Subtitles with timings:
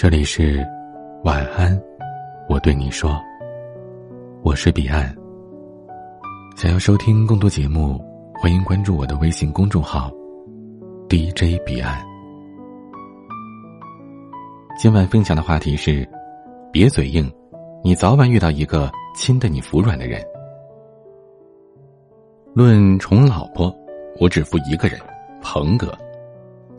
[0.00, 0.64] 这里是
[1.24, 1.76] 晚安，
[2.48, 3.20] 我对你说，
[4.44, 5.12] 我是彼岸。
[6.56, 8.00] 想要收听更多节目，
[8.40, 10.08] 欢迎关注我的微信公众号
[11.08, 12.00] DJ 彼岸。
[14.78, 16.08] 今晚分享的话题是：
[16.72, 17.28] 别嘴硬，
[17.82, 20.22] 你早晚遇到一个亲得你服软的人。
[22.54, 23.76] 论宠老婆，
[24.20, 24.96] 我只服一个人，
[25.42, 25.92] 鹏哥。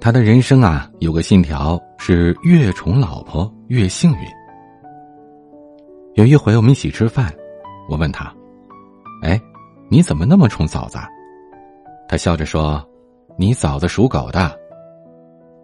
[0.00, 4.18] 他的人生啊，有个信条是越宠老婆越幸运。
[6.14, 7.34] 有一回我们一起吃饭，
[7.88, 8.32] 我问他
[9.22, 9.40] ：“哎，
[9.90, 10.98] 你怎么那么宠嫂子？”
[12.08, 12.86] 他笑着说
[13.36, 14.56] ：“你嫂子属狗的。”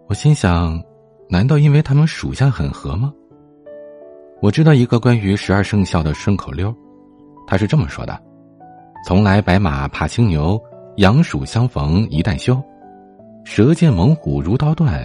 [0.09, 0.81] 我心想：
[1.29, 3.13] 难道因为他们属相很合吗？
[4.41, 6.75] 我知道一个关于十二生肖的顺口溜，
[7.47, 8.21] 他是这么说的
[9.07, 10.61] ：“从来白马怕青牛，
[10.97, 12.61] 羊鼠相逢一旦休。”
[13.45, 15.03] 蛇见猛虎如刀断，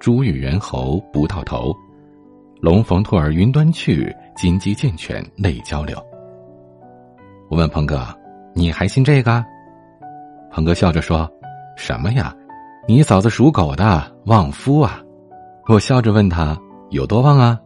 [0.00, 1.72] 猪与猿猴不到头，
[2.60, 5.96] 龙逢兔儿云端去，金鸡见犬泪交流。
[7.48, 8.06] 我问鹏哥
[8.54, 9.42] ：“你还信这个？”
[10.50, 11.30] 鹏哥笑着说
[11.78, 12.34] ：“什么呀？
[12.88, 15.00] 你嫂子属狗的，旺夫啊！”
[15.68, 16.58] 我笑着问他
[16.90, 17.58] ：“有多旺啊？”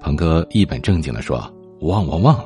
[0.00, 1.42] 鹏哥一本正经的说
[1.80, 2.38] ：“旺旺旺。”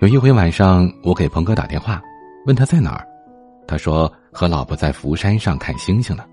[0.00, 2.00] 有一回晚上，我给鹏哥打电话，
[2.46, 3.08] 问他在哪儿，
[3.66, 4.12] 他说。
[4.32, 6.24] 和老婆在福山上看星星呢。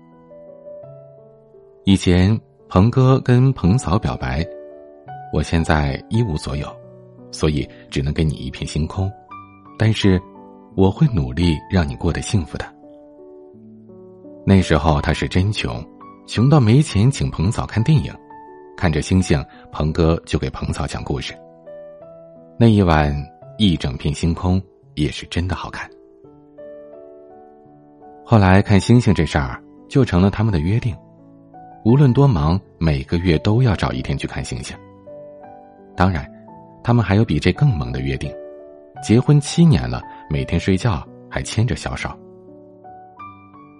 [1.84, 4.44] 以前鹏哥跟鹏嫂表白，
[5.32, 6.66] 我现在一无所有，
[7.30, 9.10] 所以只能给你一片星空，
[9.78, 10.20] 但是
[10.76, 12.64] 我会努力让你过得幸福的。
[14.46, 15.84] 那时候他是真穷，
[16.26, 18.12] 穷到没钱请鹏嫂看电影，
[18.76, 21.34] 看着星星，鹏哥就给鹏嫂讲故事。
[22.58, 23.14] 那一晚
[23.58, 24.60] 一整片星空，
[24.94, 25.88] 也是真的好看。
[28.30, 30.96] 后来看星星这事儿就成了他们的约定，
[31.84, 34.76] 无论多忙，每个月都要找一天去看星星。
[35.96, 36.24] 当然，
[36.80, 38.32] 他们还有比这更猛的约定：
[39.02, 42.08] 结婚七年了，每天睡觉还牵着小手。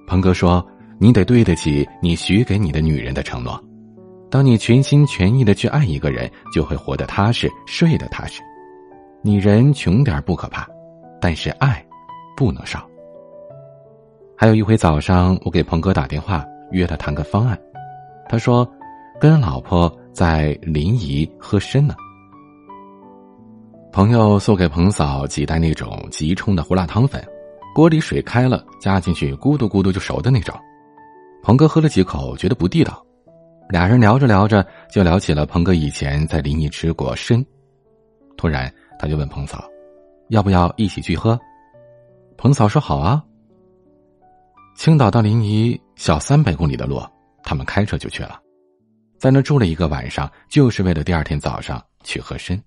[0.09, 0.67] 鹏哥说
[0.99, 3.57] ：“你得对得起你许给你的女人的承诺，
[4.29, 8.43] 当你全心全意的去爱一个人，就会活得踏实，睡得踏实。
[9.23, 10.67] 你人穷点不可怕，
[11.21, 11.81] 但是爱
[12.37, 12.85] 不能少。”
[14.41, 17.61] 还有一回早上，我给鹏哥打电话约他谈个方案，
[18.27, 18.67] 他说，
[19.21, 21.95] 跟老婆在临沂喝参呢。
[23.93, 27.23] 朋友送给鹏嫂几袋那种即冲的胡辣汤粉，
[27.75, 30.59] 锅里水开了，加进去咕嘟咕嘟就熟的那种。
[31.43, 33.05] 鹏哥喝了几口，觉得不地道。
[33.69, 37.45] 俩人聊着聊着，就聊起了鹏哥以前在临沂吃过参。
[38.39, 39.63] 突然，他就问鹏嫂，
[40.29, 41.39] 要不要一起去喝？
[42.39, 43.23] 鹏嫂说好啊。
[44.81, 47.03] 青岛到临沂小三百公里的路，
[47.43, 48.41] 他们开车就去了，
[49.19, 52.59] 在那住了一个晚上，就是为了第二天早上去喝参。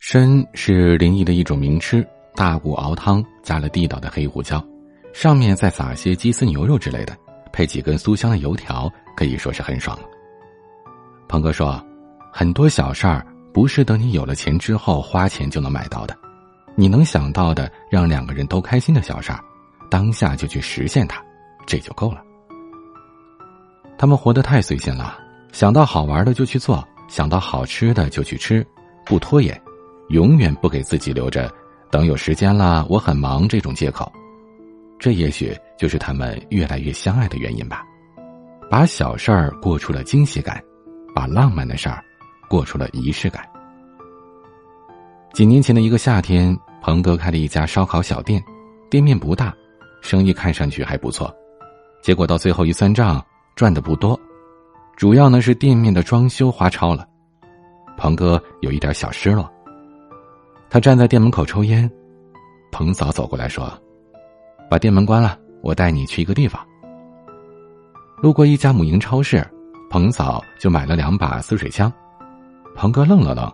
[0.00, 2.02] 参是临沂的一种名吃，
[2.34, 4.66] 大骨熬汤，加了地道的黑胡椒，
[5.12, 7.14] 上面再撒些鸡丝牛肉之类的，
[7.52, 10.08] 配几根酥香的油条，可以说是很爽了。
[11.28, 11.78] 鹏哥说，
[12.32, 13.22] 很多小事儿
[13.52, 16.16] 不是等你有了钱之后花钱就能买到的，
[16.74, 19.44] 你能想到的让两个人都开心的小事儿，
[19.90, 21.22] 当下就去实现它。
[21.66, 22.22] 这就够了。
[23.98, 25.18] 他们活得太随性了，
[25.52, 28.66] 想到好玩的就去做，想到好吃的就去吃，
[29.04, 29.60] 不拖延，
[30.10, 31.50] 永远不给自己留着
[31.90, 34.10] 等有时间了我很忙这种借口。
[34.98, 37.84] 这也许就是他们越来越相爱的原因吧。
[38.70, 40.62] 把小事儿过出了惊喜感，
[41.14, 42.02] 把浪漫的事儿
[42.48, 43.48] 过出了仪式感。
[45.32, 48.42] 几年前的一个夏天，鹏哥开了一家烧烤小店，
[48.90, 49.54] 店面不大，
[50.02, 51.32] 生意看上去还不错。
[52.02, 53.24] 结果到最后一算账，
[53.54, 54.18] 赚的不多，
[54.96, 57.06] 主要呢是店面的装修花超了。
[57.96, 59.50] 鹏哥有一点小失落。
[60.68, 61.90] 他站在店门口抽烟，
[62.70, 63.72] 鹏嫂走过来说
[64.70, 66.60] ：“把店门关了，我带你去一个地方。”
[68.22, 69.46] 路过一家母婴超市，
[69.90, 71.92] 鹏嫂就买了两把滋水枪。
[72.74, 73.50] 鹏哥愣了愣，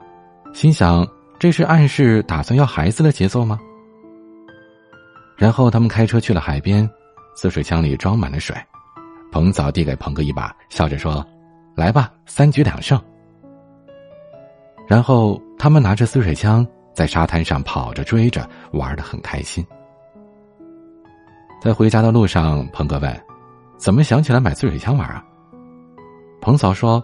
[0.53, 1.07] 心想：
[1.39, 3.59] 这是暗示打算要孩子的节奏吗？
[5.37, 6.89] 然后他们开车去了海边。
[7.35, 8.55] 滋水枪里装满了水，
[9.31, 11.27] 彭嫂递给鹏哥一把，笑着说
[11.75, 13.01] ：“来吧，三局两胜。”
[14.87, 19.65] 然后他们拿着滋水枪在沙滩上跑着追着，玩的很开心。
[21.63, 23.25] 在回家的路上，鹏哥问
[23.79, 25.25] ：“怎么想起来买滋水枪玩啊？”
[26.41, 27.03] 彭嫂说：“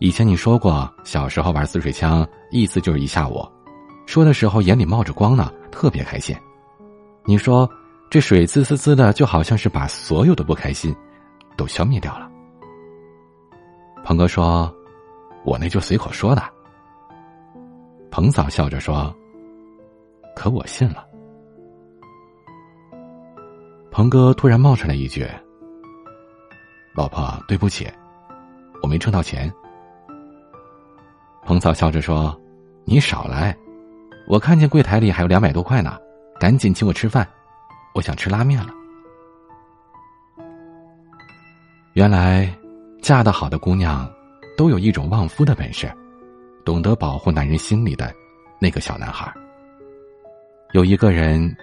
[0.00, 3.46] 以前你说过，小时候玩滋水枪，意思就是一下午。
[4.06, 6.36] 说的时候眼里冒着光呢，特别开心。
[7.24, 7.68] 你说。”
[8.14, 10.94] 这水滋滋滋的，就好像是把所有的不开心
[11.56, 12.30] 都消灭掉了。
[14.04, 14.72] 鹏哥说
[15.44, 16.40] ：“我那就随口说的。”
[18.12, 19.12] 彭嫂笑着说
[20.36, 21.04] ：“可我信了。”
[23.90, 25.28] 鹏哥突然冒出来一句
[26.94, 27.90] ：“老婆，对不起，
[28.80, 29.52] 我没挣到钱。”
[31.44, 32.40] 彭嫂笑着说
[32.86, 33.58] ：“你少来，
[34.28, 35.98] 我看见柜台里还有两百多块呢，
[36.38, 37.28] 赶紧请我吃饭，
[37.94, 38.74] 我想吃拉面了。”
[41.94, 42.52] 原来，
[43.00, 44.06] 嫁得好的姑娘，
[44.56, 45.90] 都有一种旺夫的本事，
[46.64, 48.14] 懂得保护男人心里的
[48.60, 49.32] 那个小男孩。
[50.72, 51.56] 有一个人，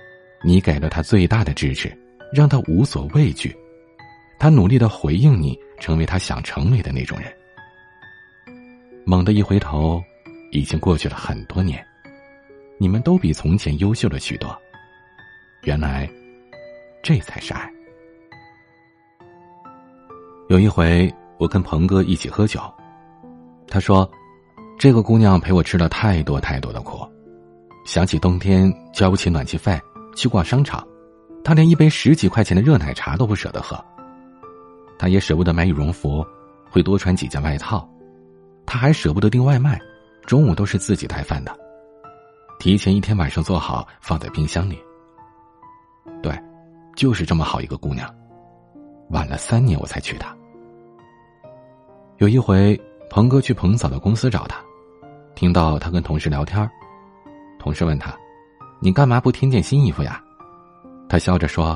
[0.44, 1.96] 你给了他最大的支持。
[2.34, 3.54] 让他无所畏惧，
[4.40, 7.30] 他努力的回应你，成为他想成为的那种人。
[9.06, 10.02] 猛地一回头，
[10.54, 11.86] 已经过去了很多年，
[12.78, 14.58] 你们都比从前优秀了许多。
[15.64, 16.10] 原来，
[17.04, 17.72] 这才是爱。
[20.50, 22.60] 有一回，我跟鹏哥一起喝酒，
[23.68, 24.10] 他说
[24.78, 27.08] ：“这个姑娘陪我吃了太多太多的苦，
[27.86, 29.80] 想起冬天交不起暖气费，
[30.16, 30.86] 去逛商场。”
[31.44, 33.84] 他连一杯十几块钱的热奶茶都不舍得喝，
[35.00, 36.24] 他也舍不得买羽绒服，
[36.70, 37.90] 会多穿几件外套，
[38.64, 39.80] 他还舍不得订外卖，
[40.28, 41.52] 中午都是自己带饭的，
[42.60, 44.78] 提前一天晚上做好放在冰箱里。
[46.22, 46.32] 对，
[47.02, 48.08] 就是这么好一个姑娘，
[49.10, 50.38] 晚了三年我才娶她。
[52.20, 54.64] 有一回，鹏哥去鹏嫂的公司找她，
[55.34, 56.70] 听到她跟同事聊天，
[57.58, 58.16] 同事问他
[58.80, 60.24] ：“你干嘛不添件新衣服呀？”
[61.10, 61.76] 他笑着说：“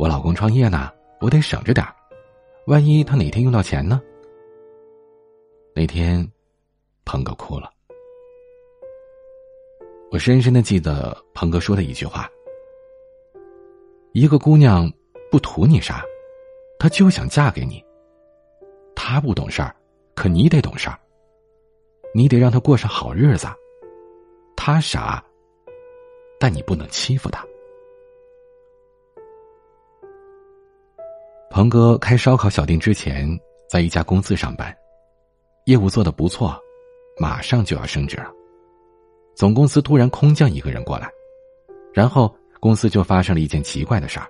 [0.00, 1.86] 我老公创业呢，我得省着点
[2.66, 4.00] 万一他哪天用到钱呢？”
[5.76, 6.26] 那天，
[7.04, 7.70] 鹏哥哭了。
[10.10, 12.26] 我深深的记得鹏哥说的一句话
[14.14, 14.88] ：“一个姑娘
[15.28, 16.04] 不图你啥，
[16.78, 17.84] 她就想嫁给你。
[18.94, 19.74] 她不懂事儿，
[20.14, 20.96] 可你得懂事儿。
[22.14, 23.48] 你得让她过上好日子。
[24.54, 25.20] 她傻，
[26.38, 27.44] 但你不能欺负她。”
[31.50, 33.28] 鹏哥开烧烤小店之前，
[33.68, 34.72] 在一家公司上班，
[35.64, 36.56] 业务做的不错，
[37.18, 38.30] 马上就要升职了。
[39.34, 41.10] 总公司突然空降一个人过来，
[41.92, 42.32] 然后
[42.64, 44.26] 公司就发生了一件奇怪的事儿：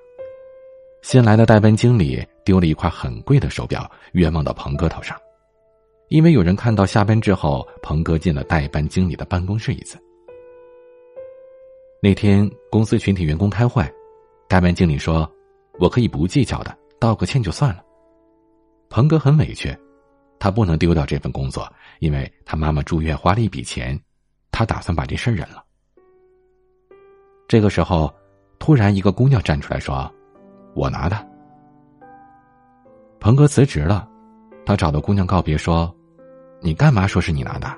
[1.02, 5.16] 新来的代班经理丢了一块很贵的手表，冤枉到鹏哥头上。
[6.08, 9.96] 因为有人看到下班之后，鹏哥进了代班经理的办公室一次。
[12.02, 13.88] 那天公司全体员工开会，
[14.48, 15.32] 代班经理说
[15.78, 17.84] ：“我可以不计较的。”道个歉就算了。
[18.88, 19.72] 鹏哥很委屈，
[20.40, 23.96] 他不能丢掉这份工作，因为他妈妈住院花了一笔钱，
[24.50, 25.64] 他打算把这事忍了。
[27.46, 28.12] 这个时候，
[28.64, 30.10] 突然一个姑娘站出来说
[30.72, 31.28] ：“我拿的。”
[33.20, 34.08] 鹏哥辞职了，
[34.64, 35.94] 他找到姑娘告别说
[36.64, 37.70] ：“你干嘛说是你拿的？”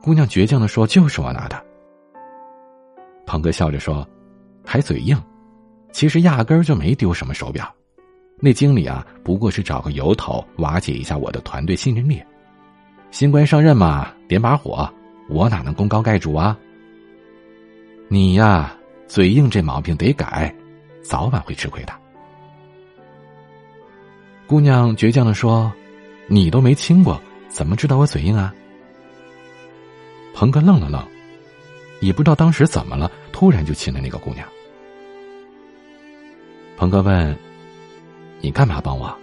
[0.00, 1.62] 姑娘倔强的说：“就是我拿的。”
[3.28, 4.08] 鹏哥笑着说
[4.64, 5.14] ：“还嘴硬，
[5.92, 7.70] 其实压根儿就没丢什么手表。”
[8.40, 12.18] 那经理啊，不过是找个由头瓦解一下我的团队信任力。
[13.10, 14.90] 新官上任嘛，点把火，
[15.28, 16.58] 我哪能功高盖主啊？
[18.08, 18.74] 你呀，
[19.10, 20.54] 嘴硬这毛病得改，
[21.02, 21.92] 早晚会吃亏的。
[24.46, 25.72] 姑娘倔强的说
[26.30, 28.54] ：“你都没亲过，怎么知道我嘴硬啊？”
[30.32, 31.04] 鹏哥愣了愣，
[32.00, 34.46] 也不知道当时怎么了，突然就亲了那个姑娘。
[36.76, 37.36] 鹏哥问。
[38.42, 39.14] 你干嘛帮我？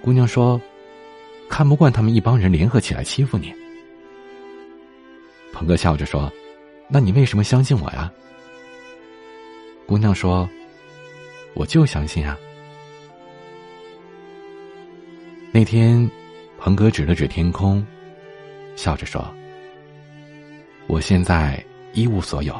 [0.00, 0.58] 姑娘说
[1.50, 3.52] ：“看不惯他们一帮人联合起来欺负你。”
[5.52, 6.32] 鹏哥笑着说
[6.88, 8.12] ：“那你为什么相信我呀？”
[9.86, 10.48] 姑娘说
[11.54, 12.36] ：“我就相信啊。”
[15.50, 16.08] 那天，
[16.58, 17.84] 鹏哥指了指天空，
[18.76, 19.26] 笑着说
[20.86, 21.62] ：“我现在
[21.94, 22.54] 一无所有，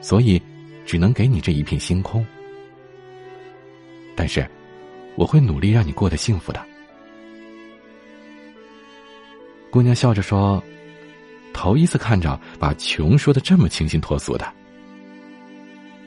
[0.00, 0.42] 所以
[0.84, 2.26] 只能给你这一片星空。”
[4.16, 4.46] 但是，
[5.14, 6.60] 我会努力让你过得幸福的。
[9.70, 10.62] 姑娘笑着说
[11.58, 14.46] ：“头一次看着把穷说的这么清新脱俗的。”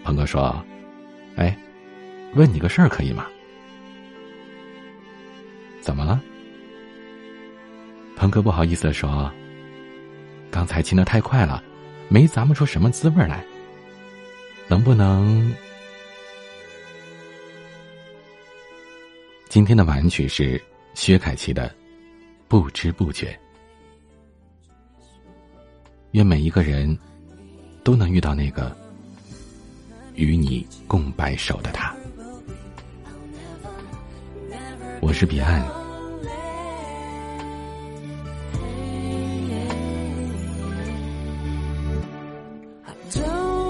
[0.02, 0.66] 鹏哥说
[1.36, 1.54] ：“哎，
[2.36, 3.28] 问你个事儿可以吗？”
[5.82, 6.22] 怎么了？
[8.16, 9.30] 鹏哥不好意思的说
[10.50, 11.62] ：“刚才亲的太快了，
[12.08, 13.44] 没咂摸出什么滋味来。
[14.70, 15.54] 能不能？”
[19.50, 20.62] 今天的晚曲是
[20.94, 21.68] 薛凯琪的
[22.48, 23.28] 《不知不觉》。
[26.12, 26.98] 愿每一个人
[27.84, 28.76] 都能遇到那个
[30.16, 31.96] 与你共白首的他。
[35.00, 35.82] 我是彼岸。
[43.10, 43.62] 是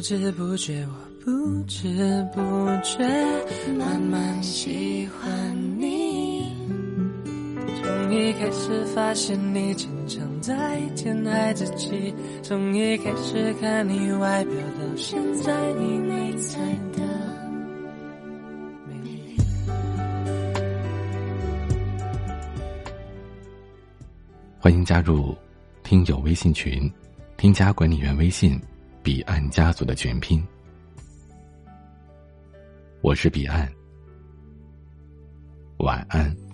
[0.00, 0.94] 不知不觉，我
[1.26, 2.40] 不知不
[2.82, 3.06] 觉
[3.76, 6.42] 慢慢喜欢你。
[7.66, 16.58] 从一开始发现你经常在天爱自己，从一开始看你外表到现在你内在
[16.94, 17.02] 的。
[24.58, 25.36] 欢迎加入
[25.82, 26.90] 听友微信群，
[27.36, 28.58] 添加管理员微信
[29.02, 30.46] “彼岸家族”的全拼。
[33.00, 33.66] 我是彼岸，
[35.78, 36.49] 晚安。